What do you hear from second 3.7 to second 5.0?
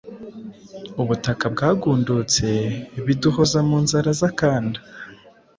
nzara z’akanda,